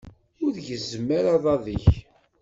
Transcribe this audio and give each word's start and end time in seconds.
Ur 0.45 0.53
gezzem 0.65 1.07
ara 1.17 1.29
aḍad-ik. 1.35 1.87